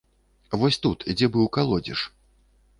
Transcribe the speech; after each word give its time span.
Вось 0.61 0.79
тут, 0.85 1.05
дзе 1.19 1.31
быў 1.37 1.45
калодзеж. 1.61 1.99